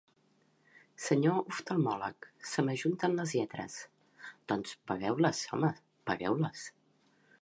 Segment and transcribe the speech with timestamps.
[1.01, 3.77] -Senyor oftalmòleg, se m'ajunten les lletres.
[4.31, 5.71] -Doncs, pagueu-les, home,
[6.13, 6.65] pagueu-les.